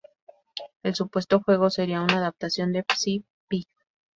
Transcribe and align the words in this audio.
El 0.81 0.95
supuesto 0.95 1.41
juego 1.41 1.69
sería 1.69 2.01
una 2.01 2.15
adaptación 2.17 2.71
de 2.73 2.83
Psy-Phi. 2.83 3.67